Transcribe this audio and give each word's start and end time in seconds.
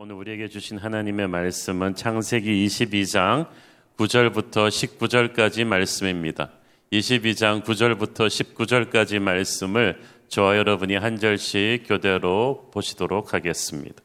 오늘 0.00 0.14
우리에게 0.14 0.46
주신 0.46 0.78
하나님의 0.78 1.26
말씀은 1.26 1.96
창세기 1.96 2.64
22장 2.68 3.48
9절부터 3.96 4.68
19절까지 4.68 5.64
말씀입니다. 5.64 6.50
22장 6.92 7.64
9절부터 7.64 8.28
19절까지 8.28 9.18
말씀을 9.18 10.00
저와 10.28 10.56
여러분이 10.56 10.94
한 10.94 11.16
절씩 11.18 11.88
교대로 11.88 12.70
보시도록 12.72 13.34
하겠습니다. 13.34 14.00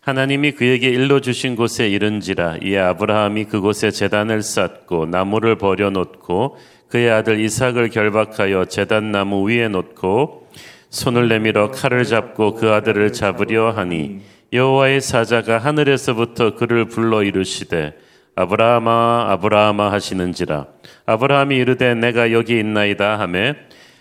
하나님이 0.00 0.52
그에게 0.52 0.88
일러 0.88 1.20
주신 1.20 1.56
곳에 1.56 1.86
이른지라 1.90 2.60
이에 2.62 2.78
아브라함이 2.78 3.44
그곳에 3.44 3.90
제단을 3.90 4.40
쌓고 4.40 5.04
나무를 5.04 5.58
버려 5.58 5.90
놓고 5.90 6.56
그의 6.88 7.10
아들 7.10 7.38
이삭을 7.38 7.90
결박하여 7.90 8.64
제단 8.64 9.12
나무 9.12 9.46
위에 9.46 9.68
놓고 9.68 10.48
손을 10.88 11.28
내밀어 11.28 11.70
칼을 11.70 12.04
잡고 12.04 12.54
그 12.54 12.70
아들을 12.70 13.12
잡으려 13.12 13.70
하니 13.70 14.22
여호와의 14.54 15.00
사자가 15.00 15.58
하늘에서부터 15.58 16.54
그를 16.54 16.84
불러 16.84 17.24
이르시되 17.24 17.94
아브라함아 18.36 19.26
아브라함아 19.30 19.90
하시는지라. 19.90 20.66
아브라함이 21.06 21.56
이르되 21.56 21.96
내가 21.96 22.30
여기 22.30 22.60
있나이다 22.60 23.18
하매 23.18 23.54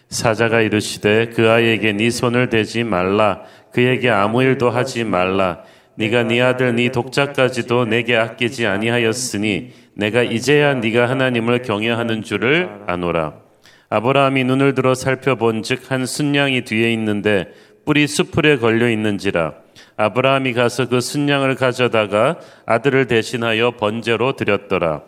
사자가 0.09 0.62
이르시되 0.62 1.30
그 1.30 1.50
아이에게 1.50 1.94
네 1.94 2.12
손을 2.12 2.50
대지 2.50 2.84
말라. 2.84 3.42
그에게 3.72 4.12
아무 4.12 4.44
일도 4.44 4.70
하지 4.70 5.04
말라. 5.04 5.64
네가 5.95 6.22
네 6.23 6.40
아들 6.42 6.76
네 6.76 6.92
독자까지도 6.92 7.86
내게 7.86 8.16
아끼지 8.16 8.67
아니하였으니 8.67 9.72
내가 9.95 10.22
이제야 10.22 10.76
네가 10.76 11.09
하나님을 11.09 11.64
경외하는 11.64 12.22
줄을 12.22 12.70
아노라. 12.86 13.34
아브라함이 13.90 14.44
눈을 14.44 14.76
들어 14.76 14.94
살펴본즉 14.94 15.90
한 15.92 16.06
순양이 16.06 16.64
뒤에 16.64 16.94
있는데 16.94 17.48
뿔이 17.86 18.06
수풀에 18.06 18.58
걸려 18.58 18.88
있는지라 18.88 19.62
아브라함이 19.98 20.54
가서 20.54 20.88
그 20.88 21.02
순양을 21.02 21.55
가져다가 21.55 22.38
아들을 22.66 23.08
대신하여 23.08 23.72
번제로 23.72 24.36
드렸더라. 24.36 25.02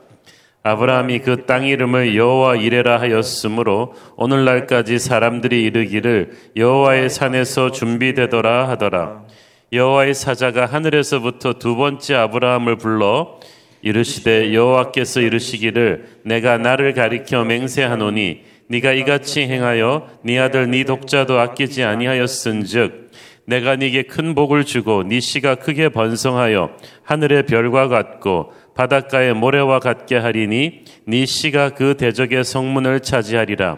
아브라함이 0.63 1.19
그 1.19 1.45
땅 1.45 1.67
이름을 1.67 2.15
여호와 2.15 2.55
이레라 2.55 2.99
하였으므로 2.99 3.93
오늘날까지 4.15 4.97
사람들이 4.97 5.63
이르기를 5.63 6.31
여호와의 6.55 7.11
산에서 7.11 7.71
준비되더라 7.71 8.69
하더라. 8.69 9.23
여호와의 9.71 10.15
사자가 10.15 10.65
하늘에서부터 10.65 11.53
두 11.53 11.75
번째 11.75 12.15
아브라함을 12.15 12.77
불러 12.77 13.39
이르시되 13.83 14.53
여호와께서 14.55 15.21
이르시기를 15.21 16.07
내가 16.23 16.57
나를 16.57 16.93
가리켜 16.93 17.43
맹세하노니 17.43 18.41
네가 18.67 18.93
이같이 18.93 19.41
행하여 19.41 20.07
네 20.23 20.39
아들 20.39 20.71
네 20.71 20.83
독자도 20.83 21.39
아끼지 21.39 21.83
아니하였은즉 21.83 23.04
내가 23.45 23.75
네게 23.75 24.03
큰 24.03 24.35
복을 24.35 24.65
주고 24.65 25.03
네 25.03 25.19
씨가 25.19 25.55
크게 25.55 25.89
번성하여 25.89 26.71
하늘의 27.03 27.45
별과 27.45 27.87
같고 27.87 28.51
바닷가의 28.75 29.33
모래와 29.33 29.79
같게 29.79 30.17
하리니 30.17 30.83
네 31.07 31.25
씨가 31.25 31.69
그 31.69 31.95
대적의 31.97 32.43
성문을 32.43 33.01
차지하리라. 33.01 33.77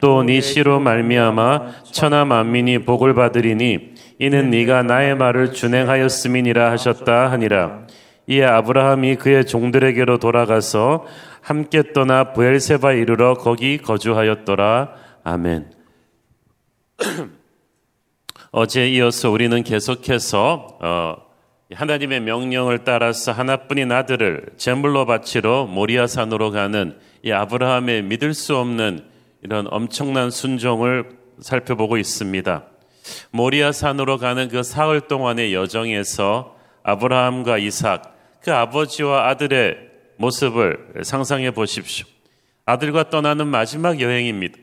또 0.00 0.22
네 0.24 0.40
씨로 0.40 0.80
말미암아 0.80 1.82
천하 1.92 2.24
만민이 2.24 2.80
복을 2.80 3.14
받으리니 3.14 3.90
이는 4.18 4.50
네가 4.50 4.82
나의 4.82 5.14
말을 5.14 5.52
준행하였음이니라 5.52 6.70
하셨다 6.70 7.30
하니라. 7.30 7.86
이에 8.26 8.44
아브라함이 8.44 9.16
그의 9.16 9.44
종들에게로 9.44 10.18
돌아가서 10.18 11.04
함께 11.42 11.92
떠나 11.92 12.32
부엘세바 12.32 12.92
이르러 12.92 13.34
거기 13.34 13.78
거주하였더라. 13.78 14.90
아멘. 15.24 15.79
어제 18.52 18.88
이어서 18.88 19.30
우리는 19.30 19.62
계속해서 19.62 20.78
어, 20.80 21.16
하나님의 21.72 22.20
명령을 22.22 22.82
따라서 22.82 23.30
하나뿐인 23.30 23.92
아들을 23.92 24.54
제물로 24.56 25.06
바치러 25.06 25.66
모리아산으로 25.66 26.50
가는 26.50 26.98
이 27.22 27.30
아브라함의 27.30 28.02
믿을 28.02 28.34
수 28.34 28.56
없는 28.56 29.04
이런 29.42 29.68
엄청난 29.70 30.32
순종을 30.32 31.10
살펴보고 31.38 31.96
있습니다. 31.96 32.64
모리아산으로 33.30 34.18
가는 34.18 34.48
그 34.48 34.64
사흘 34.64 35.02
동안의 35.02 35.54
여정에서 35.54 36.56
아브라함과 36.82 37.58
이삭, 37.58 38.16
그 38.42 38.52
아버지와 38.52 39.28
아들의 39.28 39.76
모습을 40.16 41.02
상상해 41.04 41.52
보십시오. 41.52 42.04
아들과 42.66 43.10
떠나는 43.10 43.46
마지막 43.46 44.00
여행입니다. 44.00 44.58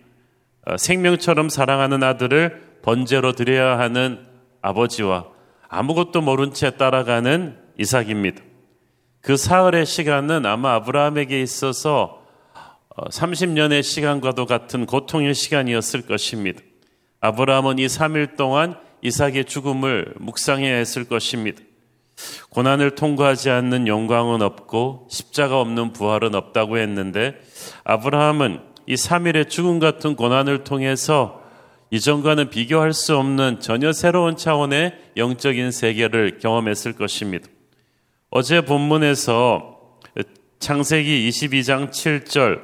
어, 0.66 0.76
생명처럼 0.76 1.48
사랑하는 1.48 2.04
아들을 2.04 2.67
번제로 2.88 3.34
드려야 3.34 3.78
하는 3.80 4.26
아버지와 4.62 5.26
아무것도 5.68 6.22
모른 6.22 6.54
채 6.54 6.70
따라가는 6.70 7.58
이삭입니다. 7.78 8.42
그 9.20 9.36
사흘의 9.36 9.86
시간은 9.86 10.46
아마 10.46 10.76
아브라함에게 10.76 11.42
있어서 11.42 12.22
30년의 12.96 13.80
어, 13.80 13.82
시간과도 13.82 14.46
같은 14.46 14.86
고통의 14.86 15.34
시간이었을 15.34 16.04
것입니다. 16.04 16.62
아브라함은 17.20 17.78
이 17.80 17.88
3일 17.88 18.38
동안 18.38 18.78
이삭의 19.02 19.44
죽음을 19.44 20.14
묵상해야 20.20 20.78
했을 20.78 21.04
것입니다. 21.04 21.62
고난을 22.52 22.96
통과하지 22.96 23.50
않는 23.50 23.88
영광은 23.88 24.42
없고 24.42 25.10
십자가 25.12 25.60
없는 25.60 25.92
부활은 25.92 26.36
없다고 26.36 26.78
했는데 26.78 27.36
아브라함은 27.84 28.62
이 28.86 28.94
3일의 28.94 29.50
죽음 29.50 29.80
같은 29.80 30.16
고난을 30.16 30.64
통해서 30.64 31.46
이전과는 31.90 32.50
비교할 32.50 32.94
수 32.94 33.18
없는 33.18 33.60
전혀 33.60 33.94
새로운 33.94 34.36
차원의 34.36 34.94
영적인 35.16 35.72
세계를 35.72 36.40
경험했을 36.40 36.94
것입니다. 36.94 37.48
어제 38.30 38.62
본문에서 38.62 39.78
창세기 40.60 41.30
22장 41.30 41.90
7절 41.90 42.62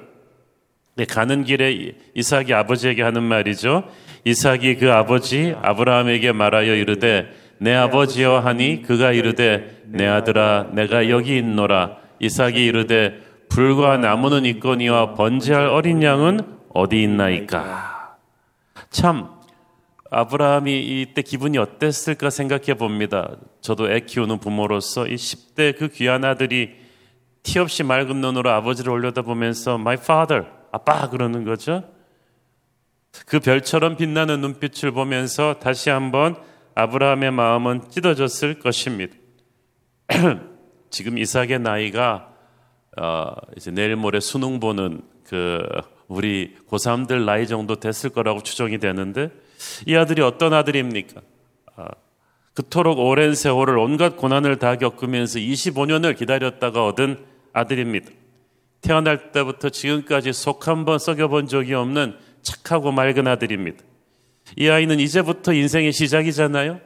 가는 1.10 1.44
길에 1.44 1.94
이삭이 2.16 2.54
아버지에게 2.54 3.02
하는 3.02 3.24
말이죠. 3.24 3.84
이삭이 4.26 4.76
그 4.76 4.92
아버지 4.92 5.56
아브라함에게 5.62 6.32
말하여 6.32 6.76
이르되 6.76 7.30
내 7.60 7.74
아버지여 7.74 8.40
하니 8.40 8.82
그가 8.82 9.12
이르되 9.12 9.84
내 9.86 10.06
아들아 10.06 10.72
내가 10.74 11.10
여기 11.10 11.38
있노라 11.38 11.98
이삭이 12.20 12.64
이르되 12.64 13.20
불과 13.50 13.98
나무는 13.98 14.46
있거니와 14.46 15.14
번제할 15.14 15.68
어린 15.68 16.02
양은 16.04 16.40
어디 16.74 17.02
있나이까 17.04 17.93
참 18.94 19.28
아브라함이 20.12 21.02
이때 21.02 21.24
기분이 21.24 21.58
어땠을까 21.58 22.30
생각해 22.30 22.76
봅니다. 22.76 23.36
저도 23.60 23.92
애 23.92 24.02
키우는 24.02 24.38
부모로서 24.38 25.08
이 25.08 25.16
10대 25.16 25.76
그 25.76 25.90
귀한 25.90 26.24
아들이 26.24 26.76
티 27.42 27.58
없이 27.58 27.82
맑은 27.82 28.22
눈으로 28.22 28.52
아버지를 28.52 28.92
올려다보면서 28.92 29.76
my 29.76 29.96
father, 29.96 30.46
아빠 30.72 31.10
그러는 31.10 31.44
거죠. 31.44 31.84
그 33.26 33.40
별처럼 33.40 33.98
빛나는 33.98 34.42
눈빛을 34.42 34.92
보면서 34.92 35.56
다시 35.60 35.90
한번 35.90 36.36
아브라함의 36.76 37.32
마음은 37.32 37.90
찢어졌을 37.90 38.60
것입니다. 38.60 39.16
지금 40.92 41.18
이삭의 41.18 41.60
나이가 41.60 42.30
어, 43.02 43.32
이제 43.58 43.72
내일 43.72 43.96
모레 43.96 44.20
수능 44.20 44.60
보는 44.60 45.02
그 45.26 45.60
우리 46.08 46.56
고3들 46.70 47.26
나이 47.26 47.48
정도 47.48 47.76
됐을 47.76 48.10
거라고 48.10 48.42
추정이 48.44 48.78
되는데 48.80 49.30
이 49.86 49.96
아들이 49.96 50.22
어떤 50.22 50.54
아들입니까? 50.54 51.22
아, 51.76 51.88
그토록 52.54 53.00
오랜 53.00 53.34
세월을 53.34 53.78
온갖 53.78 54.16
고난을 54.18 54.58
다 54.58 54.76
겪으면서 54.76 55.40
25년을 55.40 56.16
기다렸다가 56.18 56.86
얻은 56.86 57.18
아들입니다. 57.54 58.12
태어날 58.82 59.32
때부터 59.32 59.70
지금까지 59.70 60.34
속 60.34 60.68
한 60.68 60.86
번 60.86 61.00
썩여본 61.00 61.48
적이 61.48 61.76
없는 61.76 62.16
착하고 62.42 62.92
맑은 62.92 63.28
아들입니다. 63.28 63.78
이 64.58 64.68
아이는 64.68 65.00
이제부터 65.00 65.54
인생의 65.54 65.94
시작이잖아요. 65.94 66.80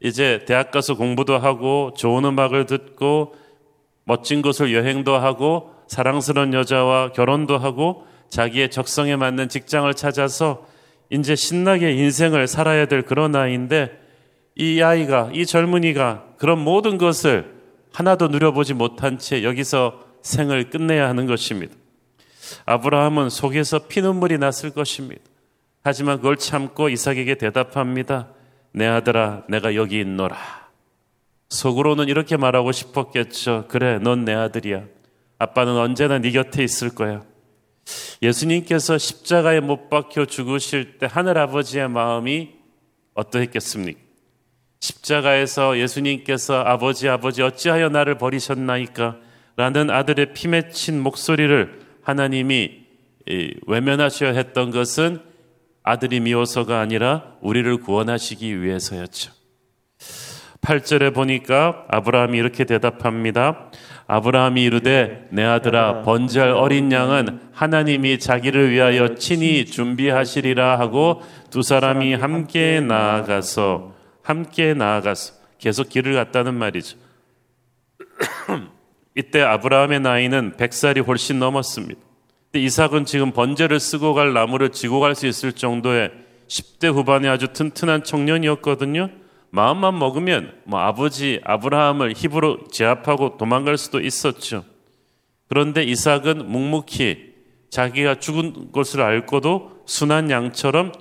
이제 0.00 0.44
대학 0.46 0.70
가서 0.70 0.94
공부도 0.94 1.38
하고 1.38 1.92
좋은 1.96 2.24
음악을 2.24 2.66
듣고 2.66 3.34
멋진 4.04 4.42
곳을 4.42 4.74
여행도 4.74 5.16
하고 5.16 5.72
사랑스러운 5.88 6.52
여자와 6.52 7.12
결혼도 7.12 7.56
하고 7.58 8.06
자기의 8.30 8.70
적성에 8.70 9.16
맞는 9.16 9.48
직장을 9.48 9.92
찾아서 9.94 10.66
이제 11.10 11.34
신나게 11.34 11.92
인생을 11.92 12.46
살아야 12.46 12.86
될 12.86 13.02
그런 13.02 13.34
아이인데 13.34 13.98
이 14.54 14.82
아이가, 14.82 15.30
이 15.32 15.46
젊은이가 15.46 16.34
그런 16.36 16.58
모든 16.58 16.98
것을 16.98 17.54
하나도 17.92 18.28
누려보지 18.28 18.74
못한 18.74 19.18
채 19.18 19.42
여기서 19.42 20.04
생을 20.22 20.70
끝내야 20.70 21.08
하는 21.08 21.26
것입니다. 21.26 21.74
아브라함은 22.66 23.30
속에서 23.30 23.86
피눈물이 23.86 24.38
났을 24.38 24.70
것입니다. 24.70 25.22
하지만 25.82 26.16
그걸 26.16 26.36
참고 26.36 26.88
이삭에게 26.88 27.36
대답합니다. 27.36 28.28
내 28.72 28.86
아들아, 28.86 29.44
내가 29.48 29.74
여기 29.74 30.00
있노라. 30.00 30.36
속으로는 31.48 32.08
이렇게 32.08 32.36
말하고 32.36 32.72
싶었겠죠. 32.72 33.66
그래, 33.68 33.98
넌 33.98 34.24
내 34.24 34.34
아들이야. 34.34 34.84
아빠는 35.38 35.76
언제나 35.76 36.18
네 36.18 36.30
곁에 36.30 36.62
있을 36.62 36.94
거야. 36.94 37.22
예수님께서 38.22 38.98
십자가에 38.98 39.60
못 39.60 39.88
박혀 39.88 40.26
죽으실 40.26 40.98
때 40.98 41.08
하늘 41.10 41.38
아버지의 41.38 41.88
마음이 41.88 42.50
어떠했겠습니까? 43.14 44.00
십자가에서 44.80 45.78
예수님께서 45.78 46.60
아버지 46.60 47.08
아버지 47.08 47.42
어찌하여 47.42 47.88
나를 47.88 48.16
버리셨나이까 48.16 49.16
라는 49.56 49.90
아들의 49.90 50.34
피 50.34 50.48
맺힌 50.48 51.00
목소리를 51.00 51.80
하나님이 52.02 52.86
외면하셔야 53.66 54.32
했던 54.32 54.70
것은 54.70 55.20
아들이 55.82 56.20
미워서가 56.20 56.80
아니라 56.80 57.34
우리를 57.40 57.78
구원하시기 57.78 58.62
위해서였죠. 58.62 59.32
8절에 60.60 61.14
보니까 61.14 61.86
아브라함이 61.88 62.38
이렇게 62.38 62.64
대답합니다. 62.64 63.70
아브라함이 64.08 64.64
이르되 64.64 65.28
내 65.30 65.44
아들아 65.44 66.00
번제할 66.02 66.50
어린 66.50 66.90
양은 66.90 67.40
하나님이 67.52 68.18
자기를 68.18 68.70
위하여 68.70 69.14
친히 69.16 69.66
준비하시리라 69.66 70.78
하고 70.78 71.22
두 71.50 71.62
사람이 71.62 72.14
함께 72.14 72.80
나아가서 72.80 73.94
함께 74.22 74.72
나아가서 74.72 75.34
계속 75.58 75.90
길을 75.90 76.14
갔다는 76.14 76.54
말이죠. 76.54 76.96
이때 79.14 79.42
아브라함의 79.42 80.00
나이는 80.00 80.52
100살이 80.56 81.06
훨씬 81.06 81.38
넘었습니다. 81.38 82.00
이삭은 82.54 83.04
지금 83.04 83.32
번제를 83.32 83.78
쓰고 83.78 84.14
갈 84.14 84.32
나무를 84.32 84.70
지고 84.70 85.00
갈 85.00 85.14
수 85.14 85.26
있을 85.26 85.52
정도의 85.52 86.12
10대 86.48 86.90
후반의 86.90 87.30
아주 87.30 87.48
튼튼한 87.52 88.04
청년이었거든요. 88.04 89.10
마음만 89.50 89.98
먹으면 89.98 90.60
뭐 90.64 90.80
아버지 90.80 91.40
아브라함을 91.44 92.14
힙으로 92.16 92.68
제압하고 92.70 93.36
도망갈 93.38 93.78
수도 93.78 94.00
있었죠. 94.00 94.64
그런데 95.48 95.82
이삭은 95.82 96.50
묵묵히 96.50 97.34
자기가 97.70 98.16
죽은 98.16 98.72
것을 98.72 99.02
알고도 99.02 99.82
순한 99.86 100.30
양처럼 100.30 100.92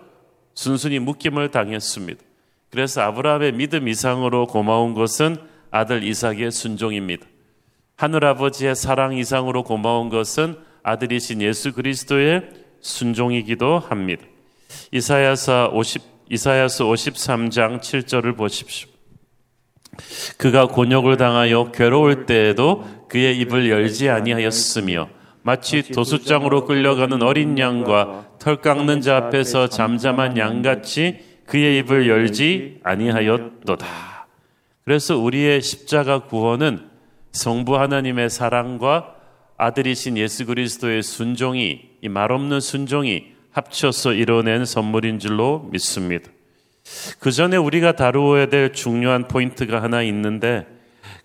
순순히 0.54 1.00
묶임을 1.00 1.52
당했습니다. 1.52 2.22
그래서 2.70 3.02
아브라함의 3.02 3.54
믿음 3.54 3.88
이상으로 3.88 4.48
고마운 4.48 4.94
것은 4.94 5.38
아들 5.72 6.04
이삭의 6.04 6.52
순종입니다. 6.52 7.26
하늘 7.96 8.26
아버지의 8.26 8.76
사랑 8.76 9.18
이상으로 9.18 9.64
고마운 9.64 10.10
것은 10.10 10.58
아들이신 10.84 11.42
예수 11.42 11.74
그리스도의 11.74 12.50
순종이기도 12.80 13.80
합니다. 13.80 14.24
이사야서 14.92 15.72
50 15.74 16.17
이사야서 16.30 16.86
53장 16.86 17.80
7절을 17.80 18.36
보십시오. 18.36 18.90
그가 20.38 20.68
곤욕을 20.68 21.18
당하여 21.18 21.72
괴로울 21.72 22.26
때에도 22.26 22.86
그의 23.10 23.40
입을 23.40 23.70
열지 23.70 24.10
아니하였으며 24.10 25.10
마치 25.42 25.82
도수장으로 25.82 26.66
끌려가는 26.66 27.22
어린 27.24 27.58
양과 27.58 28.32
털 28.40 28.58
깎는 28.58 29.02
자 29.02 29.16
앞에서 29.18 29.70
잠잠한 29.70 30.38
양같이 30.38 31.20
그의 31.46 31.80
입을 31.80 32.10
열지 32.10 32.80
아니하였도다. 32.84 33.88
그래서 34.84 35.18
우리의 35.18 35.62
십자가 35.62 36.20
구원은 36.20 36.90
성부 37.32 37.78
하나님의 37.78 38.30
사랑과 38.30 39.16
아들이신 39.58 40.18
예수 40.18 40.46
그리스도의 40.46 41.02
순종이 41.02 41.82
이 42.02 42.10
말없는 42.10 42.60
순종이 42.60 43.37
합쳐서 43.58 44.14
이뤄낸 44.14 44.66
선물인 44.66 45.20
줄로 45.20 45.68
믿습니다. 45.72 46.30
그 47.20 47.32
전에 47.32 47.58
우리가 47.58 47.94
다루어야 47.94 48.46
될 48.48 48.72
중요한 48.72 49.28
포인트가 49.28 49.82
하나 49.82 50.04
있는데 50.04 50.68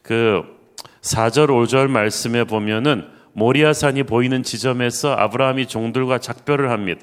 그 0.01 0.43
4절 1.03 1.49
5절 1.49 1.89
말씀에 1.89 2.45
보면은 2.45 3.07
모리아산이 3.35 4.05
보이는 4.05 4.43
지점에서 4.43 5.13
아브라함이 5.13 5.67
종들과 5.67 6.19
작별을 6.19 6.71
합니다. 6.71 7.03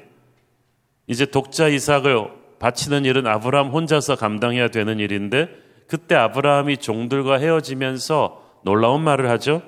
이제 1.06 1.26
독자 1.26 1.68
이삭을 1.68 2.28
바치는 2.58 3.04
일은 3.04 3.26
아브라함 3.26 3.68
혼자서 3.68 4.16
감당해야 4.16 4.68
되는 4.68 4.98
일인데 4.98 5.48
그때 5.86 6.14
아브라함이 6.14 6.76
종들과 6.76 7.38
헤어지면서 7.38 8.42
놀라운 8.64 9.02
말을 9.02 9.28
하죠. 9.30 9.62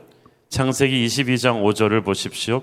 창세기 0.50 1.06
22장 1.06 1.62
5절을 1.62 2.04
보십시오. 2.04 2.62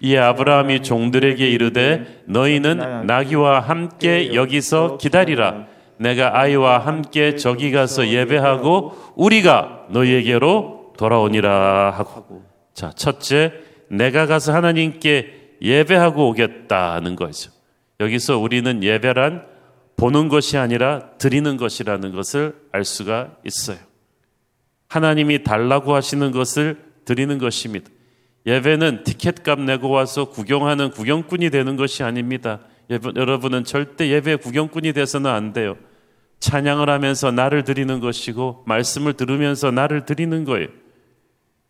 이에 0.00 0.18
아브라함이 0.18 0.82
종들에게 0.82 1.48
이르되 1.48 2.22
너희는 2.26 3.06
나귀와 3.06 3.60
함께 3.60 4.34
여기서 4.34 4.98
기다리라. 4.98 5.66
내가 5.98 6.38
아이와 6.38 6.78
함께 6.78 7.34
저기 7.34 7.72
가서 7.72 8.06
예배하고 8.08 8.96
우리가 9.16 9.86
너희에게로 9.90 10.94
돌아오니라 10.96 11.90
하고. 11.90 12.44
자, 12.72 12.92
첫째, 12.94 13.52
내가 13.88 14.26
가서 14.26 14.54
하나님께 14.54 15.56
예배하고 15.60 16.28
오겠다는 16.28 17.16
거죠. 17.16 17.50
여기서 17.98 18.38
우리는 18.38 18.84
예배란 18.84 19.44
보는 19.96 20.28
것이 20.28 20.56
아니라 20.56 21.10
드리는 21.18 21.56
것이라는 21.56 22.12
것을 22.12 22.54
알 22.70 22.84
수가 22.84 23.32
있어요. 23.44 23.78
하나님이 24.88 25.42
달라고 25.42 25.94
하시는 25.94 26.30
것을 26.30 26.78
드리는 27.04 27.38
것입니다. 27.38 27.90
예배는 28.48 29.04
티켓값 29.04 29.60
내고 29.60 29.90
와서 29.90 30.30
구경하는 30.30 30.90
구경꾼이 30.90 31.50
되는 31.50 31.76
것이 31.76 32.02
아닙니다. 32.02 32.60
여러분은 32.88 33.64
절대 33.64 34.08
예배 34.08 34.36
구경꾼이 34.36 34.94
돼서는 34.94 35.30
안 35.30 35.52
돼요. 35.52 35.76
찬양을 36.40 36.88
하면서 36.88 37.30
나를 37.30 37.64
드리는 37.64 38.00
것이고 38.00 38.62
말씀을 38.66 39.12
들으면서 39.12 39.70
나를 39.70 40.06
드리는 40.06 40.46
거예요. 40.46 40.68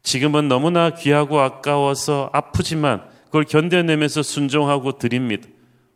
지금은 0.04 0.46
너무나 0.46 0.90
귀하고 0.90 1.40
아까워서 1.40 2.30
아프지만 2.32 3.02
그걸 3.24 3.42
견뎌내면서 3.42 4.22
순종하고 4.22 4.98
드립니다. 4.98 5.48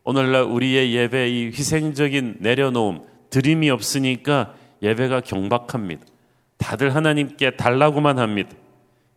오늘날 0.03 0.43
우리의 0.43 0.97
예배 0.97 1.29
이 1.29 1.47
희생적인 1.47 2.39
내려놓음, 2.41 3.03
드림이 3.31 3.71
없으니까 3.71 4.55
예배가 4.83 5.21
경박합니다. 5.21 6.05
다들 6.59 6.93
하나님께 6.93 7.53
달라고만 7.53 8.19
합니다. 8.19 8.51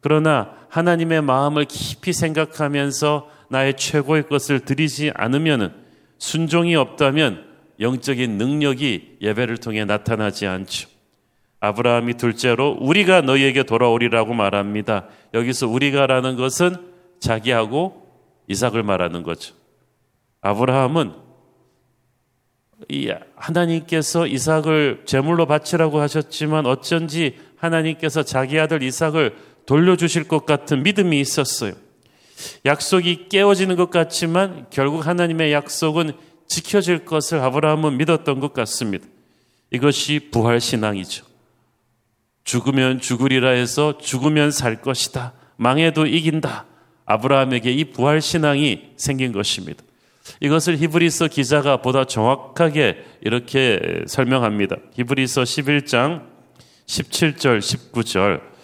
그러나 0.06 0.52
하나님의 0.70 1.24
마음을 1.24 1.66
깊이 1.66 2.14
생각하면서 2.14 3.28
나의 3.50 3.76
최고의 3.76 4.28
것을 4.28 4.60
드리지 4.60 5.12
않으면 5.16 5.74
순종이 6.20 6.76
없다면 6.76 7.44
영적인 7.80 8.38
능력이 8.38 9.18
예배를 9.20 9.58
통해 9.58 9.84
나타나지 9.84 10.46
않죠. 10.46 10.90
아브라함이 11.60 12.18
둘째로 12.18 12.78
우리가 12.82 13.22
너희에게 13.22 13.64
돌아오리라고 13.64 14.36
말합니다. 14.36 15.08
여기서 15.34 15.68
우리가라는 15.68 16.36
것은 16.36 16.76
자기하고 17.18 18.08
이삭을 18.48 18.84
말하는 18.84 19.24
거죠. 19.24 19.56
아브라함은 20.42 21.14
이 22.90 23.12
하나님께서 23.38 24.28
이삭을 24.28 25.02
제물로 25.06 25.48
바치라고 25.48 26.00
하셨지만 26.00 26.68
어쩐지 26.68 27.40
하나님께서 27.58 28.22
자기 28.22 28.60
아들 28.60 28.84
이삭을 28.84 29.55
돌려주실 29.66 30.28
것 30.28 30.46
같은 30.46 30.84
믿음이 30.84 31.20
있었어요. 31.20 31.74
약속이 32.66 33.30
깨어지는 33.30 33.76
것 33.76 33.90
같지만 33.90 34.68
결국 34.70 35.08
하나님의 35.08 35.52
약속은 35.52 36.14
지켜질 36.48 37.06
것을 37.06 37.40
아브라함은 37.40 37.98
믿었던 37.98 38.40
것 38.40 38.54
같습니다. 38.54 39.08
이것이 39.72 40.30
부활신앙이죠. 40.32 41.26
죽으면 42.44 43.00
죽으리라 43.00 43.50
해서 43.50 43.98
죽으면 43.98 44.52
살 44.52 44.82
것이다. 44.82 45.34
망해도 45.58 46.06
이긴다. 46.06 46.66
아브라함에게 47.06 47.72
이 47.72 47.86
부활신앙이 47.86 48.92
생긴 48.98 49.32
것입니다. 49.32 49.84
이것을 50.40 50.78
히브리서 50.78 51.28
기자가 51.28 51.78
보다 51.78 52.06
정확하게 52.06 53.04
이렇게 53.22 54.04
설명합니다. 54.08 54.78
히브리서 54.94 55.44
11장 55.44 56.36
17절, 56.88 57.60
19절. 57.60 58.55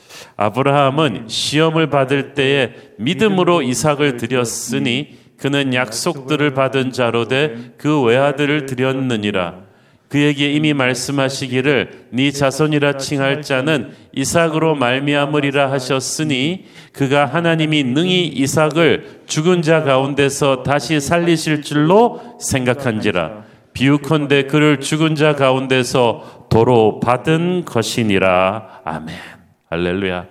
아브라함은 0.42 1.26
시험을 1.28 1.92
받을 1.92 2.34
때에 2.34 2.72
믿음으로 2.98 3.62
이삭을 3.62 4.18
드렸으니 4.18 5.20
그는 5.38 5.74
약속들을 5.74 6.54
받은 6.54 6.92
자로 6.92 7.28
돼그 7.28 8.02
외아들을 8.02 8.66
드렸느니라. 8.66 9.72
그에게 10.08 10.52
이미 10.52 10.74
말씀하시기를 10.74 12.08
네 12.10 12.32
자손이라 12.32 12.98
칭할 12.98 13.44
자는 13.44 13.92
이삭으로 14.14 14.76
말미암으리라 14.76 15.72
하셨으니 15.72 16.66
그가 16.92 17.26
하나님이 17.26 17.86
능히 17.86 18.28
이삭을 18.28 19.22
죽은 19.26 19.62
자 19.62 19.84
가운데서 19.84 20.64
다시 20.64 21.00
살리실 21.00 21.62
줄로 21.62 22.20
생각한지라 22.42 23.44
비유컨대 23.72 24.48
그를 24.48 24.82
죽은 24.82 25.16
자 25.16 25.34
가운데서 25.34 26.48
도로 26.50 27.00
받은 27.00 27.64
것이니라 27.64 28.82
아멘. 28.84 29.41
할렐루야. 29.72 30.28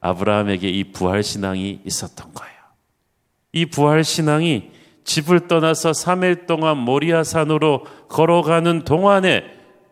아브라함에게 0.00 0.68
이 0.68 0.84
부활 0.84 1.22
신앙이 1.22 1.80
있었던 1.84 2.32
거예요. 2.34 2.52
이 3.52 3.66
부활 3.66 4.04
신앙이 4.04 4.70
집을 5.04 5.48
떠나서 5.48 5.90
3일 5.92 6.46
동안 6.46 6.78
모리아 6.78 7.24
산으로 7.24 7.84
걸어가는 8.08 8.84
동안에 8.84 9.44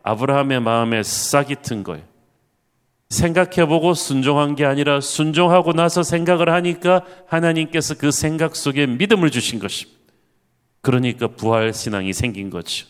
아브라함의 0.02 0.60
마음에 0.60 1.02
싹이 1.02 1.56
튼 1.62 1.82
거예요. 1.82 2.04
생각해보고 3.08 3.94
순종한 3.94 4.54
게 4.54 4.64
아니라 4.64 5.00
순종하고 5.00 5.72
나서 5.72 6.02
생각을 6.02 6.48
하니까 6.48 7.04
하나님께서 7.26 7.96
그 7.96 8.10
생각 8.12 8.54
속에 8.54 8.86
믿음을 8.86 9.30
주신 9.30 9.58
것입니다. 9.58 9.98
그러니까 10.80 11.26
부활 11.26 11.72
신앙이 11.72 12.12
생긴 12.12 12.50
거죠. 12.50 12.86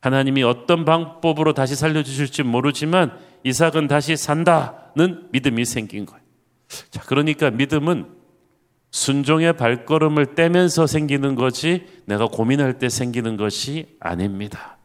하나님이 0.00 0.42
어떤 0.42 0.84
방법으로 0.84 1.54
다시 1.54 1.76
살려주실지 1.76 2.42
모르지만 2.42 3.16
이삭은 3.44 3.88
다시 3.88 4.16
산다는 4.16 5.28
믿음이 5.32 5.64
생긴 5.64 6.06
거예요. 6.06 6.22
자, 6.90 7.02
그러니까 7.02 7.50
믿음은 7.50 8.06
순종의 8.90 9.56
발걸음을 9.56 10.34
떼면서 10.34 10.86
생기는 10.86 11.34
것이 11.34 11.86
내가 12.04 12.26
고민할 12.26 12.78
때 12.78 12.88
생기는 12.88 13.36
것이 13.36 13.96
아닙니다. 14.00 14.78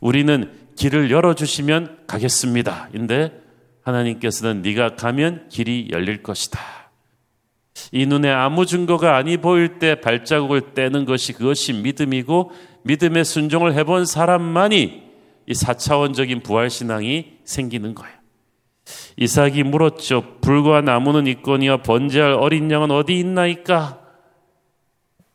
우리는 0.00 0.52
길을 0.76 1.10
열어주시면 1.10 2.06
가겠습니다. 2.06 2.88
인데 2.94 3.32
하나님께서는 3.82 4.62
네가 4.62 4.96
가면 4.96 5.48
길이 5.48 5.88
열릴 5.90 6.22
것이다. 6.22 6.60
이 7.92 8.06
눈에 8.06 8.30
아무 8.30 8.66
증거가 8.66 9.16
아니 9.16 9.38
보일 9.38 9.78
때 9.78 10.00
발자국을 10.00 10.74
떼는 10.74 11.06
것이 11.06 11.32
그것이 11.32 11.72
믿음이고 11.72 12.52
믿음의 12.84 13.24
순종을 13.24 13.74
해본 13.74 14.04
사람만이 14.06 15.09
이 15.50 15.52
4차원적인 15.52 16.44
부활신앙이 16.44 17.38
생기는 17.42 17.92
거예요. 17.92 18.14
이삭이 19.16 19.64
물었죠. 19.64 20.36
불과 20.40 20.80
나무는 20.80 21.26
있거니와 21.26 21.78
번제할 21.78 22.34
어린 22.34 22.70
양은 22.70 22.92
어디 22.92 23.18
있나이까? 23.18 23.98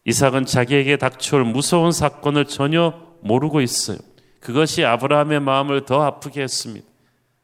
이삭은 0.05 0.45
자기에게 0.45 0.95
닥쳐올 0.95 1.43
무서운 1.43 1.91
사건을 1.91 2.45
전혀 2.45 2.93
모르고 3.23 3.59
있어요. 3.59 3.97
그것이 4.39 4.85
아브라함의 4.85 5.41
마음을 5.41 5.83
더 5.83 6.03
아프게 6.03 6.43
했습니다. 6.43 6.87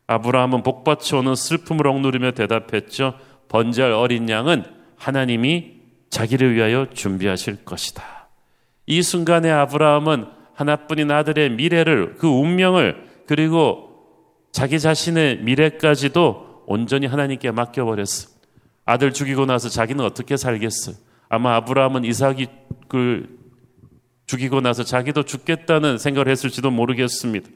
아브라함은 0.07 0.63
복받쳐 0.63 1.17
오는 1.17 1.35
슬픔을 1.35 1.87
억누르며 1.87 2.31
대답했죠. 2.31 3.15
번제할 3.49 3.91
어린 3.91 4.29
양은 4.29 4.63
하나님이 4.95 5.73
자기를 6.09 6.55
위하여 6.55 6.87
준비하실 6.93 7.65
것이다. 7.65 8.29
이 8.85 9.01
순간에 9.01 9.51
아브라함은 9.51 10.40
하나뿐인 10.61 11.11
아들의 11.11 11.51
미래를 11.51 12.15
그 12.17 12.27
운명을 12.27 13.07
그리고 13.27 13.89
자기 14.51 14.79
자신의 14.79 15.39
미래까지도 15.39 16.63
온전히 16.67 17.07
하나님께 17.07 17.51
맡겨버렸어. 17.51 18.29
아들 18.85 19.13
죽이고 19.13 19.45
나서 19.45 19.69
자기는 19.69 20.03
어떻게 20.03 20.37
살겠어? 20.37 20.93
아마 21.29 21.55
아브라함은 21.55 22.05
이삭이 22.05 22.47
그 22.87 23.39
죽이고 24.25 24.61
나서 24.61 24.83
자기도 24.83 25.23
죽겠다는 25.23 25.97
생각을 25.97 26.29
했을지도 26.29 26.71
모르겠습니다. 26.71 27.49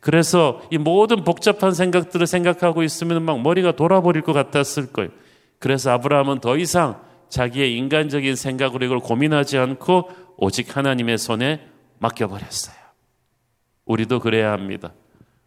그래서 0.00 0.62
이 0.70 0.78
모든 0.78 1.24
복잡한 1.24 1.72
생각들을 1.72 2.26
생각하고 2.26 2.82
있으면 2.82 3.22
막 3.22 3.40
머리가 3.40 3.72
돌아버릴 3.72 4.22
것 4.22 4.32
같았을 4.32 4.92
거예요. 4.92 5.10
그래서 5.58 5.90
아브라함은 5.90 6.40
더 6.40 6.56
이상 6.56 7.00
자기의 7.28 7.76
인간적인 7.76 8.36
생각으로 8.36 8.84
이걸 8.84 9.00
고민하지 9.00 9.58
않고 9.58 10.10
오직 10.36 10.76
하나님의 10.76 11.18
손에 11.18 11.73
맡겨버렸어요. 11.98 12.74
우리도 13.84 14.20
그래야 14.20 14.52
합니다. 14.52 14.92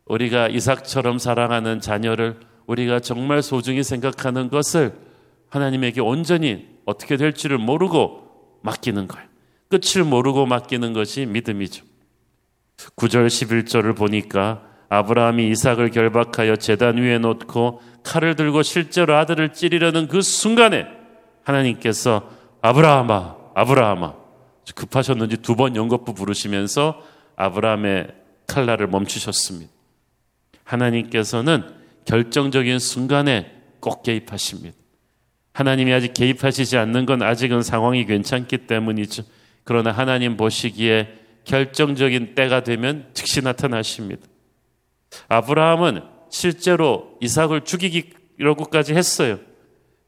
우리가 0.05 0.47
이삭처럼 0.47 1.19
사랑하는 1.19 1.79
자녀를 1.79 2.39
우리가 2.65 2.99
정말 2.99 3.41
소중히 3.41 3.83
생각하는 3.83 4.49
것을 4.49 4.93
하나님에게 5.49 6.01
온전히 6.01 6.67
어떻게 6.85 7.17
될지를 7.17 7.57
모르고 7.57 8.59
맡기는 8.61 9.07
거예요. 9.07 9.27
끝을 9.69 10.03
모르고 10.03 10.45
맡기는 10.45 10.93
것이 10.93 11.25
믿음이죠. 11.25 11.85
9절 12.95 13.27
11절을 13.27 13.95
보니까 13.95 14.63
아브라함이 14.89 15.49
이삭을 15.49 15.91
결박하여 15.91 16.55
재단 16.57 16.97
위에 16.97 17.17
놓고 17.17 17.81
칼을 18.03 18.35
들고 18.35 18.63
실제로 18.63 19.15
아들을 19.15 19.53
찌르려는 19.53 20.07
그 20.07 20.21
순간에 20.21 20.87
하나님께서 21.43 22.29
아브라함아, 22.61 23.35
아브라함아 23.55 24.26
급하셨는지 24.75 25.37
두 25.37 25.55
번 25.55 25.75
연거푸 25.75 26.13
부르시면서 26.13 27.01
아브라함의 27.35 28.07
칼날을 28.47 28.87
멈추셨습니다. 28.87 29.71
하나님께서는 30.63 31.63
결정적인 32.05 32.79
순간에 32.79 33.51
꼭 33.79 34.03
개입하십니다. 34.03 34.75
하나님이 35.53 35.93
아직 35.93 36.13
개입하시지 36.13 36.77
않는 36.77 37.05
건 37.05 37.21
아직은 37.23 37.63
상황이 37.63 38.05
괜찮기 38.05 38.67
때문이죠. 38.67 39.23
그러나 39.63 39.91
하나님 39.91 40.37
보시기에 40.37 41.13
결정적인 41.45 42.35
때가 42.35 42.63
되면 42.63 43.09
즉시 43.13 43.41
나타나십니다. 43.41 44.25
아브라함은 45.29 46.01
실제로 46.29 47.17
이삭을 47.21 47.61
죽이기로까지 47.61 48.93
했어요. 48.93 49.39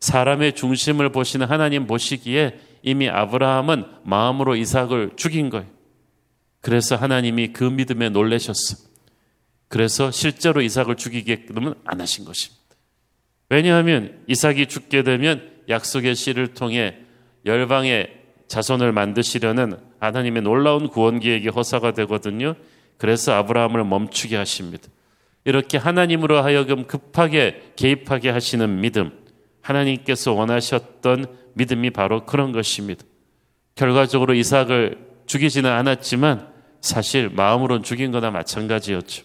사람의 0.02 0.54
중심을 0.54 1.12
보시는 1.12 1.48
하나님 1.48 1.88
보시기에 1.88 2.60
이미 2.82 3.10
아브라함은 3.10 3.86
마음으로 4.04 4.56
이삭을 4.56 5.12
죽인 5.16 5.50
거예요. 5.50 5.68
그래서 6.62 6.96
하나님이 6.96 7.54
그 7.54 7.64
믿음에 7.64 8.10
놀라셨어. 8.10 8.78
그래서 9.68 10.12
실제로 10.12 10.62
이삭을 10.62 10.96
죽이게끔은 10.96 11.76
안 11.86 12.02
하신 12.02 12.26
것입니다. 12.26 12.60
왜냐하면 13.50 14.24
이삭이 14.28 14.68
죽게 14.68 15.04
되면 15.04 15.50
약속의 15.70 16.16
씨를 16.16 16.54
통해 16.54 16.98
열방의 17.46 18.20
자손을 18.48 18.92
만드시려는 18.92 19.78
하나님의 20.00 20.42
놀라운 20.42 20.88
구원 20.88 21.20
계획이 21.20 21.50
허사가 21.50 21.92
되거든요. 21.94 22.56
그래서 22.98 23.34
아브라함을 23.34 23.84
멈추게 23.84 24.36
하십니다. 24.36 24.88
이렇게 25.46 25.78
하나님으로 25.78 26.42
하여금 26.42 26.86
급하게 26.86 27.72
개입하게 27.76 28.30
하시는 28.30 28.82
믿음, 28.82 29.12
하나님께서 29.62 30.34
원하셨던 30.34 31.26
믿음이 31.60 31.90
바로 31.92 32.26
그런 32.26 32.54
것입니다. 32.54 33.04
결과적으로 33.76 34.34
이삭을 34.34 34.98
죽이지는 35.26 35.70
않았지만 35.70 36.48
사실 36.82 37.30
마음으론 37.30 37.84
죽인 37.84 38.12
거나 38.12 38.32
마찬가지였죠. 38.32 39.24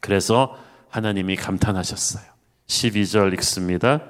그래서 0.00 0.56
하나님이 0.90 1.36
감탄하셨어요. 1.36 2.24
12절 2.68 3.32
읽습니다. 3.34 4.02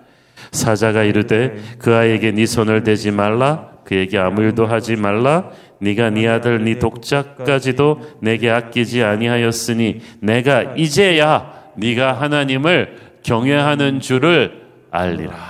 사자가 0.51 1.05
이르되 1.05 1.63
그 1.79 1.95
아이에게 1.95 2.33
네 2.33 2.47
손을 2.47 2.83
대지 2.83 3.11
말라 3.11 3.71
그에게 3.85 4.19
아무 4.19 4.43
일도 4.43 4.67
하지 4.67 4.97
말라 4.97 5.51
네가 5.81 6.11
네 6.11 6.27
아들 6.29 6.65
네 6.65 6.79
독자까지도 6.79 8.19
내게 8.21 8.51
아끼지 8.51 9.03
아니하였으니 9.03 10.01
내가 10.21 10.75
이제야 10.77 11.53
네가 11.77 12.13
하나님을 12.21 12.99
경외하는 13.23 14.01
줄을 14.01 14.63
알리라. 14.91 15.50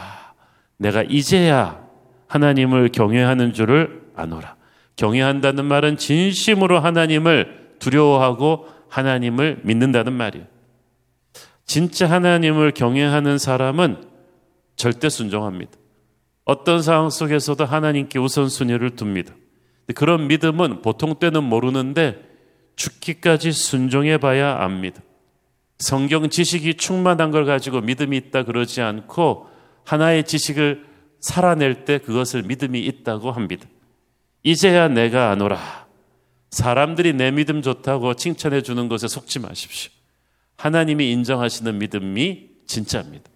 내가 0.80 1.02
이제야 1.02 1.87
하나님을 2.26 2.88
경외하는 2.88 3.52
줄을 3.52 4.02
아노라. 4.16 4.56
경외한다는 4.96 5.66
말은 5.66 5.99
진심으로 5.99 6.80
하나님을 6.80 7.75
두려워하고 7.78 8.66
하나님을 8.88 9.60
믿는다는 9.62 10.14
말이에요. 10.14 10.46
진짜 11.66 12.10
하나님을 12.10 12.72
경외하는 12.72 13.37
사람은 13.37 14.04
절대 14.75 15.10
순종합니다. 15.10 15.72
어떤 16.46 16.80
상황 16.80 17.10
속에서도 17.10 17.62
하나님께 17.62 18.18
우선순위를 18.18 18.92
둡니다. 19.00 19.34
그런 19.94 20.28
믿음은 20.28 20.80
보통 20.80 21.18
때는 21.18 21.44
모르는데 21.44 22.22
죽기까지 22.76 23.52
순종해 23.52 24.16
봐야 24.16 24.56
압니다. 24.62 25.02
성경 25.78 26.30
지식이 26.30 26.75
충만한 26.75 27.30
걸 27.30 27.44
가지고 27.44 27.82
믿음이 27.82 28.16
있다 28.16 28.44
그러지 28.44 28.80
않고 28.80 29.50
하나의 29.84 30.25
지식을 30.25 30.87
살아낼 31.20 31.84
때 31.84 31.99
그것을 31.99 32.42
믿음이 32.42 32.80
있다고 32.80 33.32
합니다. 33.32 33.66
이제야 34.42 34.88
내가 34.88 35.30
아노라. 35.30 35.87
사람들이 36.50 37.12
내 37.12 37.30
믿음 37.30 37.62
좋다고 37.62 38.14
칭찬해 38.14 38.62
주는 38.62 38.88
것에 38.88 39.06
속지 39.06 39.38
마십시오. 39.38 39.92
하나님이 40.56 41.10
인정하시는 41.12 41.78
믿음이 41.78 42.49
진짜입니다. 42.66 43.30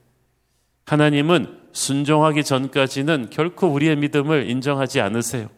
하나님은 0.86 1.60
순종하기 1.72 2.44
전까지는 2.44 3.30
결코 3.30 3.68
우리의 3.68 3.96
믿음을 3.96 4.48
인정하지 4.50 5.00
않으세요. 5.00 5.48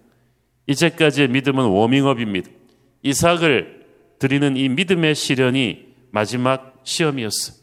이제까지의 0.66 1.28
믿음은 1.28 1.64
워밍업입니다. 1.64 2.50
이삭을 3.02 3.86
드리는 4.18 4.56
이 4.56 4.68
믿음의 4.68 5.14
시련이 5.14 5.86
마지막 6.10 6.80
시험이었어요. 6.84 7.56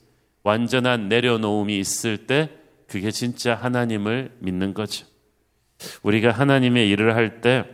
완전한 0.44 1.10
내려놓음이 1.10 1.77
있을 1.80 2.27
때 2.27 2.50
그게 2.94 3.10
진짜 3.10 3.56
하나님을 3.56 4.34
믿는 4.38 4.76
거죠. 4.76 5.08
우리가 6.04 6.30
하나님의 6.30 6.88
일을 6.90 7.16
할 7.16 7.42
때 7.42 7.66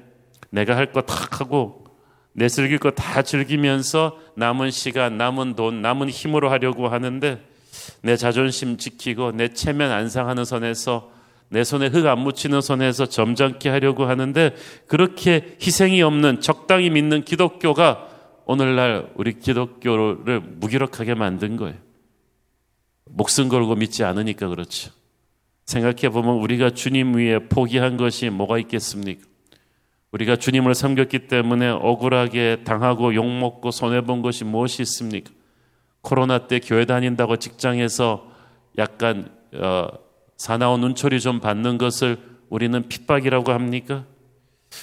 내가 0.50 0.78
할 0.78 0.94
거 0.94 1.02
다 1.02 1.14
하고 1.32 1.84
내 2.32 2.48
즐길 2.48 2.80
거 2.80 2.92
다 2.92 3.22
즐기면서 3.22 4.18
남은 4.38 4.72
시간, 4.72 5.18
남은 5.18 5.58
돈, 5.58 5.82
남은 5.82 6.08
힘으로 6.10 6.50
하려고 6.50 6.88
하는데 6.88 7.46
내 8.02 8.16
자존심 8.16 8.78
지키고 8.78 9.34
내 9.34 9.50
체면 9.50 9.92
안 9.92 10.08
상하는 10.08 10.46
선에서 10.46 11.12
내 11.50 11.66
손에 11.66 11.88
흙 11.88 12.06
안 12.08 12.20
묻히는 12.20 12.62
선에서 12.62 13.06
점잖게 13.08 13.68
하려고 13.68 14.06
하는데 14.06 14.56
그렇게 14.88 15.58
희생이 15.62 16.02
없는 16.02 16.40
적당히 16.40 16.90
믿는 16.90 17.26
기독교가 17.26 18.08
오늘날 18.46 19.12
우리 19.16 19.38
기독교를 19.38 20.40
무기력하게 20.40 21.14
만든 21.16 21.58
거예요. 21.58 21.76
목숨 23.04 23.50
걸고 23.50 23.76
믿지 23.76 24.06
않으니까 24.06 24.48
그렇죠. 24.48 24.98
생각해 25.70 26.10
보면 26.10 26.38
우리가 26.38 26.72
주님 26.72 27.16
위에 27.16 27.48
포기한 27.48 27.96
것이 27.96 28.32
뭐가 28.32 28.58
있겠습니까? 28.58 29.24
우리가 30.12 30.36
주님을 30.36 30.74
섬겼기 30.74 31.28
때문에 31.28 31.70
억울하게 31.70 32.64
당하고 32.64 33.14
욕먹고 33.14 33.70
손해본 33.70 34.24
것이 34.24 34.46
무엇이 34.46 34.82
있습니까? 34.82 35.30
코로나 36.02 36.48
때 36.48 36.60
교회 36.60 36.86
다닌다고 36.86 37.38
직장에서 37.38 38.32
약간 38.80 39.32
어, 39.54 39.90
사나운 40.38 40.82
눈초리 40.82 41.20
좀 41.20 41.40
받는 41.40 41.78
것을 41.78 42.18
우리는 42.50 42.90
핍박이라고 42.90 43.52
합니까? 43.52 44.06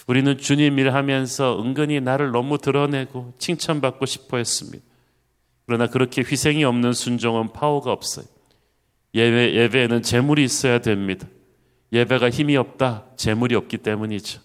우리는 0.07 0.39
주님 0.39 0.79
일하면서 0.79 1.63
은근히 1.65 2.01
나를 2.01 2.31
너무 2.31 2.59
드러내고 2.59 3.35
칭찬받고 3.39 4.07
싶어 4.07 4.37
했습니다. 4.37 4.85
그러나 5.67 5.89
그렇게 5.89 6.23
희생이 6.23 6.63
없는 6.63 6.93
순종은 6.93 7.53
파워가 7.53 7.91
없어요. 7.91 8.36
예배, 9.17 9.55
예배에는 9.55 10.03
재물이 10.03 10.45
있어야 10.45 10.79
됩니다. 10.79 11.27
예배가 11.93 12.31
힘이 12.31 12.57
없다. 12.57 13.07
재물이 13.17 13.55
없기 13.55 13.79
때문이죠. 13.79 14.41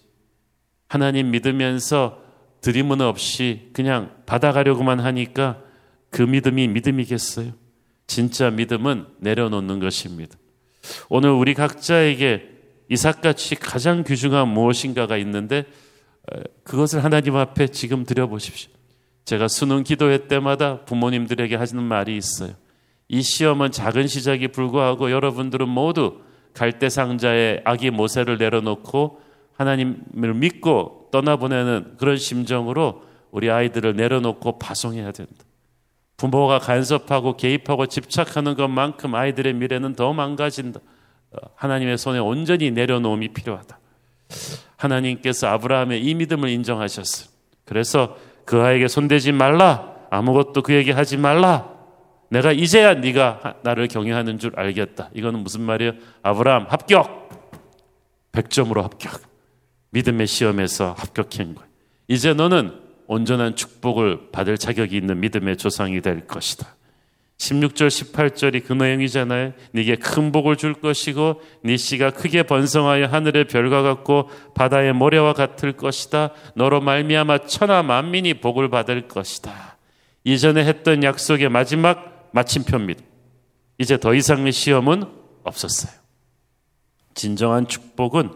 하나님 0.88 1.30
믿으면서 1.30 2.22
드림은 2.62 3.00
없이 3.00 3.70
그냥 3.72 4.16
받아가려고만 4.26 5.00
하니까 5.00 5.62
그 6.10 6.22
믿음이 6.22 6.68
믿음이겠어요? 6.68 7.52
진짜 8.06 8.50
믿음은 8.50 9.06
내려놓는 9.18 9.78
것입니다. 9.78 10.36
오늘 11.08 11.30
우리 11.30 11.54
각자에게 11.54 12.48
이삭같이 12.88 13.56
가장 13.56 14.04
귀중한 14.04 14.48
무엇인가가 14.48 15.16
있는데 15.18 15.64
그것을 16.64 17.02
하나님 17.04 17.36
앞에 17.36 17.68
지금 17.68 18.04
드려보십시오. 18.04 18.70
제가 19.24 19.48
수능 19.48 19.82
기도회 19.82 20.28
때마다 20.28 20.84
부모님들에게 20.84 21.56
하시는 21.56 21.82
말이 21.82 22.16
있어요. 22.16 22.54
이 23.12 23.20
시험은 23.20 23.72
작은 23.72 24.06
시작이 24.06 24.48
불구하고 24.48 25.10
여러분들은 25.10 25.68
모두 25.68 26.22
갈대 26.54 26.88
상자에 26.88 27.60
아기 27.62 27.90
모세를 27.90 28.38
내려놓고 28.38 29.20
하나님을 29.52 30.32
믿고 30.34 31.10
떠나보내는 31.12 31.98
그런 31.98 32.16
심정으로 32.16 33.02
우리 33.30 33.50
아이들을 33.50 33.96
내려놓고 33.96 34.58
파송해야 34.58 35.12
된다. 35.12 35.34
부모가 36.16 36.58
간섭하고 36.58 37.36
개입하고 37.36 37.84
집착하는 37.84 38.54
것만큼 38.54 39.14
아이들의 39.14 39.52
미래는 39.54 39.94
더 39.94 40.14
망가진다. 40.14 40.80
하나님의 41.54 41.98
손에 41.98 42.18
온전히 42.18 42.70
내려놓음이 42.70 43.34
필요하다. 43.34 43.78
하나님께서 44.76 45.48
아브라함의 45.48 46.02
이 46.02 46.14
믿음을 46.14 46.48
인정하셨어요. 46.48 47.28
그래서 47.66 48.16
그 48.46 48.62
아이에게 48.62 48.88
손대지 48.88 49.32
말라. 49.32 49.92
아무것도 50.08 50.62
그에게 50.62 50.92
하지 50.92 51.18
말라. 51.18 51.71
내가 52.32 52.50
이제야 52.50 52.94
네가 52.94 53.56
나를 53.62 53.88
경외하는 53.88 54.38
줄 54.38 54.52
알겠다. 54.56 55.10
이거는 55.12 55.40
무슨 55.40 55.60
말이에요? 55.60 55.92
아브라함 56.22 56.64
합격. 56.66 57.28
100점으로 58.32 58.80
합격. 58.80 59.20
믿음의 59.90 60.26
시험에서 60.26 60.94
합격한 60.96 61.54
거예요. 61.54 61.68
이제 62.08 62.32
너는 62.32 62.72
온전한 63.06 63.54
축복을 63.54 64.30
받을 64.32 64.56
자격이 64.56 64.96
있는 64.96 65.20
믿음의 65.20 65.58
조상이 65.58 66.00
될 66.00 66.26
것이다. 66.26 66.74
16절 67.36 67.88
18절이 67.88 68.64
그 68.64 68.72
내용이잖아요. 68.72 69.52
네게 69.72 69.96
큰 69.96 70.32
복을 70.32 70.56
줄 70.56 70.72
것이고 70.72 71.42
네 71.64 71.76
씨가 71.76 72.12
크게 72.12 72.44
번성하여 72.44 73.08
하늘의 73.08 73.44
별과 73.44 73.82
같고 73.82 74.30
바다의 74.54 74.94
모래와 74.94 75.34
같을 75.34 75.72
것이다. 75.72 76.30
너로 76.54 76.80
말미암아 76.80 77.40
천하 77.40 77.82
만민이 77.82 78.34
복을 78.34 78.70
받을 78.70 79.06
것이다. 79.06 79.76
이전에 80.24 80.64
했던 80.64 81.02
약속의 81.02 81.50
마지막 81.50 82.11
마침표입니다. 82.32 83.02
이제 83.78 83.98
더 83.98 84.14
이상의 84.14 84.52
시험은 84.52 85.04
없었어요. 85.44 85.92
진정한 87.14 87.66
축복은 87.68 88.30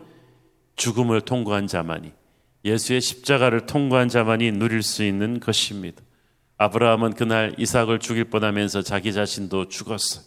죽음을 0.77 1.23
통과한 1.23 1.67
자만이 1.67 2.13
예수의 2.65 3.01
십자가를 3.01 3.67
통과한 3.67 4.09
자만이 4.09 4.53
누릴 4.53 4.83
수 4.83 5.05
있는 5.05 5.41
것입니다. 5.41 6.03
아브라함은 6.59 7.15
그날 7.15 7.55
이삭을 7.59 8.01
죽일 8.01 8.25
뻔하면서 8.25 8.83
자기 8.83 9.13
자신도 9.13 9.69
죽었어요. 9.69 10.25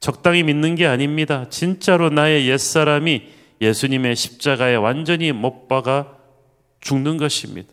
적당히 0.00 0.42
믿는 0.42 0.74
게 0.74 0.86
아닙니다. 0.86 1.48
진짜로 1.48 2.10
나의 2.10 2.48
옛사람이 2.48 3.22
예수님의 3.60 4.16
십자가에 4.16 4.76
완전히 4.76 5.32
못 5.32 5.68
박아 5.68 6.18
죽는 6.80 7.16
것입니다. 7.16 7.72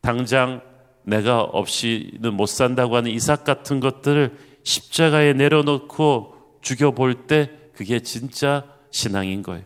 당장 0.00 0.62
내가 1.02 1.42
없이는 1.42 2.34
못 2.34 2.46
산다고 2.46 2.96
하는 2.96 3.10
이삭 3.10 3.44
같은 3.44 3.80
것들을 3.80 4.49
십자가에 4.64 5.32
내려놓고 5.32 6.58
죽여볼 6.60 7.26
때 7.26 7.50
그게 7.74 8.00
진짜 8.00 8.64
신앙인 8.90 9.42
거예요. 9.42 9.64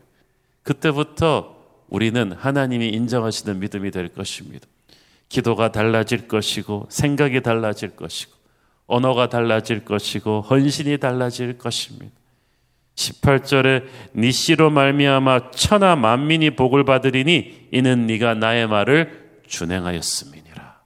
그때부터 0.62 1.56
우리는 1.88 2.32
하나님이 2.32 2.88
인정하시는 2.88 3.58
믿음이 3.60 3.90
될 3.90 4.08
것입니다. 4.08 4.66
기도가 5.28 5.72
달라질 5.72 6.28
것이고 6.28 6.86
생각이 6.90 7.40
달라질 7.42 7.90
것이고 7.90 8.32
언어가 8.86 9.28
달라질 9.28 9.84
것이고 9.84 10.42
헌신이 10.42 10.98
달라질 10.98 11.58
것입니다. 11.58 12.14
18절에 12.94 13.84
니 14.14 14.30
씨로 14.30 14.70
말미암아 14.70 15.50
천하 15.50 15.96
만민이 15.96 16.50
복을 16.50 16.84
받으리니 16.84 17.68
이는 17.72 18.06
네가 18.06 18.34
나의 18.34 18.68
말을 18.68 19.42
준행하였음이니라. 19.46 20.80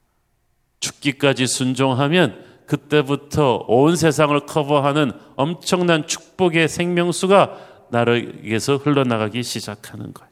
죽기까지 0.81 1.47
순종하면 1.47 2.48
그때부터 2.69 3.65
온 3.67 3.97
세상을 3.97 4.39
커버하는 4.47 5.13
엄청난 5.37 6.07
축복의 6.07 6.69
생명수가 6.69 7.89
나에게서 7.91 8.77
흘러나가기 8.77 9.43
시작하는 9.43 10.13
거예요. 10.13 10.31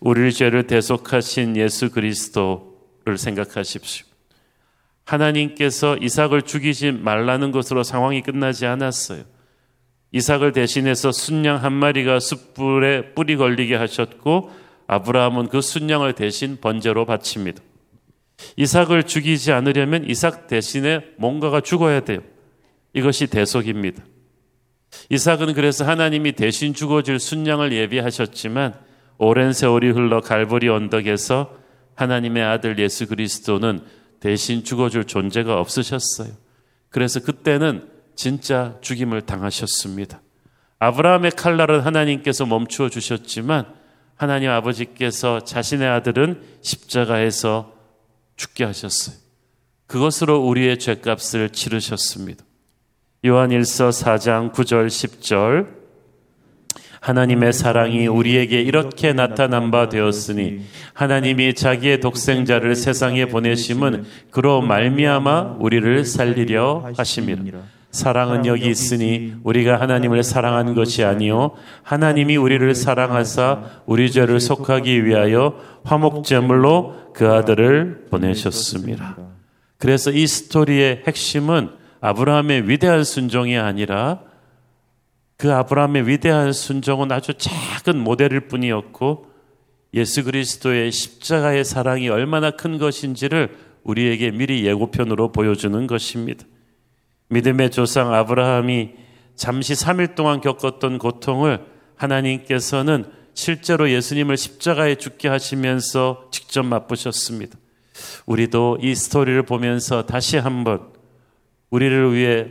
우리의 0.00 0.32
죄를 0.32 0.66
대속하신 0.66 1.56
예수 1.56 1.90
그리스도 1.90 2.68
를 3.08 3.16
생각하십시오. 3.16 4.06
하나님께서 5.04 5.96
이삭을 5.96 6.42
죽이지 6.42 6.92
말라는 6.92 7.52
것으로 7.52 7.82
상황이 7.82 8.20
끝나지 8.20 8.66
않았어요. 8.66 9.24
이삭을 10.12 10.52
대신해서 10.52 11.10
순양 11.10 11.64
한 11.64 11.72
마리가 11.72 12.20
숯불에 12.20 13.14
뿌리 13.14 13.36
걸리게 13.36 13.76
하셨고 13.76 14.50
아브라함은 14.86 15.48
그 15.48 15.62
순양을 15.62 16.12
대신 16.14 16.58
번제로 16.60 17.06
바칩니다. 17.06 17.62
이삭을 18.56 19.04
죽이지 19.04 19.52
않으려면 19.52 20.08
이삭 20.08 20.46
대신에 20.46 21.04
뭔가가 21.16 21.60
죽어야 21.60 22.00
돼요. 22.00 22.20
이것이 22.92 23.26
대속입니다. 23.26 24.04
이삭은 25.10 25.54
그래서 25.54 25.84
하나님이 25.84 26.32
대신 26.32 26.74
죽어줄 26.74 27.18
순양을 27.18 27.72
예비하셨지만 27.72 28.74
오랜 29.18 29.52
세월이 29.52 29.90
흘러 29.90 30.20
갈보리 30.20 30.68
언덕에서 30.68 31.56
하나님의 31.94 32.42
아들 32.42 32.78
예수 32.78 33.06
그리스도는 33.06 33.80
대신 34.20 34.64
죽어줄 34.64 35.04
존재가 35.04 35.58
없으셨어요. 35.60 36.32
그래서 36.90 37.20
그때는 37.20 37.88
진짜 38.14 38.76
죽임을 38.80 39.22
당하셨습니다. 39.22 40.20
아브라함의 40.78 41.32
칼날은 41.32 41.80
하나님께서 41.80 42.46
멈추어 42.46 42.88
주셨지만 42.88 43.66
하나님 44.14 44.50
아버지께서 44.50 45.40
자신의 45.40 45.88
아들은 45.88 46.42
십자가에서 46.62 47.77
죽게 48.38 48.64
하셨어요. 48.64 49.16
그것으로 49.86 50.40
우리의 50.40 50.78
죄값을 50.78 51.50
치르셨습니다. 51.50 52.44
요한일서 53.26 53.90
4장 53.90 54.52
9절 54.52 54.86
10절 54.86 55.76
하나님의 57.00 57.52
사랑이 57.52 58.06
우리에게 58.06 58.60
이렇게 58.60 59.12
나타난 59.12 59.70
바 59.70 59.88
되었으니 59.88 60.62
하나님이 60.94 61.54
자기의 61.54 62.00
독생자를 62.00 62.74
세상에 62.74 63.26
보내심은 63.26 64.04
그로 64.30 64.60
말미암아 64.62 65.56
우리를 65.58 66.04
살리려 66.04 66.92
하심이라. 66.96 67.77
사랑은 67.90 68.44
여기 68.46 68.68
있으니 68.68 69.34
우리가 69.42 69.80
하나님을 69.80 70.22
사랑한 70.22 70.74
것이 70.74 71.04
아니요 71.04 71.52
하나님이 71.82 72.36
우리를 72.36 72.74
사랑하사 72.74 73.82
우리 73.86 74.10
죄를 74.10 74.40
속하기 74.40 75.06
위하여 75.06 75.58
화목제물로 75.84 77.12
그 77.14 77.32
아들을 77.32 78.06
보내셨습니다. 78.10 79.16
그래서 79.78 80.10
이 80.10 80.26
스토리의 80.26 81.04
핵심은 81.06 81.70
아브라함의 82.00 82.68
위대한 82.68 83.04
순종이 83.04 83.56
아니라 83.56 84.20
그 85.36 85.52
아브라함의 85.52 86.08
위대한 86.08 86.52
순종은 86.52 87.10
아주 87.10 87.32
작은 87.34 87.98
모델일 87.98 88.48
뿐이었고 88.48 89.26
예수 89.94 90.24
그리스도의 90.24 90.92
십자가의 90.92 91.64
사랑이 91.64 92.08
얼마나 92.08 92.50
큰 92.50 92.78
것인지를 92.78 93.56
우리에게 93.84 94.32
미리 94.32 94.66
예고편으로 94.66 95.32
보여주는 95.32 95.86
것입니다. 95.86 96.44
믿음의 97.28 97.70
조상 97.70 98.12
아브라함이 98.12 98.90
잠시 99.36 99.74
3일 99.74 100.14
동안 100.14 100.40
겪었던 100.40 100.98
고통을 100.98 101.64
하나님께서는 101.96 103.04
실제로 103.34 103.90
예수님을 103.90 104.36
십자가에 104.36 104.96
죽게 104.96 105.28
하시면서 105.28 106.28
직접 106.32 106.64
맛보셨습니다. 106.64 107.56
우리도 108.26 108.78
이 108.80 108.94
스토리를 108.94 109.42
보면서 109.44 110.06
다시 110.06 110.36
한번 110.36 110.88
우리를 111.70 112.14
위해 112.14 112.48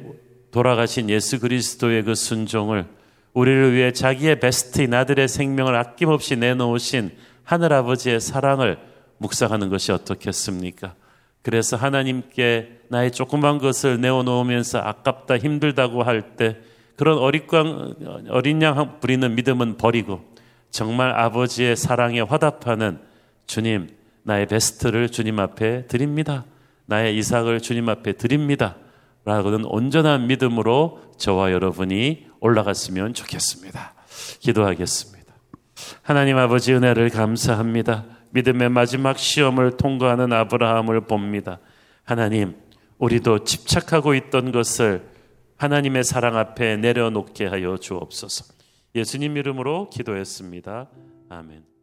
돌아가신 0.52 1.10
예수 1.10 1.40
그리스도의 1.40 2.04
그 2.04 2.16
순종을 2.16 2.86
우리를 3.34 3.74
위해 3.74 3.92
자기의 3.92 4.40
베스트인 4.40 4.94
아들의 4.94 5.28
생명을 5.28 5.76
아낌없이 5.76 6.38
내놓으신 6.38 7.12
하늘 7.44 7.74
아버지의 7.74 8.20
사랑을 8.20 8.80
묵상하는 9.18 9.70
것이 9.70 9.92
어떻겠습니까? 9.92 10.96
그래서 11.48 11.78
하나님께 11.78 12.82
나의 12.90 13.14
조그만 13.14 13.58
것을 13.58 14.02
내어놓으면서 14.02 14.80
아깝다 14.80 15.38
힘들다고 15.38 16.04
할 16.04 16.36
때 16.36 16.58
그런 16.98 17.18
어릿광, 17.18 17.94
어린 18.32 18.62
양 18.62 19.00
부리는 19.00 19.34
믿음은 19.34 19.78
버리고 19.78 20.26
정말 20.72 21.18
아버지의 21.18 21.78
사랑에 21.78 22.20
화답하는 22.20 23.00
주님, 23.46 23.88
나의 24.24 24.48
베스트를 24.48 25.08
주님 25.08 25.40
앞에 25.40 25.88
드립니다. 25.88 26.44
나의 26.86 27.18
이삭을 27.18 27.62
주님 27.62 27.88
앞에 27.88 28.12
드립니다. 28.14 28.76
라고는 29.24 29.64
온전한 29.64 30.28
믿음으로 30.28 31.00
저와 31.16 31.54
여러분이 31.54 32.28
올라갔으면 32.42 33.14
좋겠습니다. 33.14 33.94
기도하겠습니다. 34.42 35.34
하나님 36.02 36.38
아버지 36.38 36.74
은혜를 36.74 37.10
감사합니다. 37.10 38.04
믿음의 38.32 38.70
마지막 38.70 39.18
시험을 39.18 39.78
통과하는 39.78 40.34
아브라함을 40.34 41.02
봅니다. 41.02 41.60
하나님, 42.04 42.56
우리도 42.98 43.44
집착하고 43.44 44.14
있던 44.16 44.52
것을 44.52 45.08
하나님의 45.58 46.04
사랑 46.04 46.38
앞에 46.38 46.78
내려놓게 46.78 47.48
하여 47.48 47.78
주옵소서. 47.78 48.54
예수님 48.96 49.38
이름으로 49.38 49.90
기도했습니다. 49.90 50.90
아멘. 51.30 51.77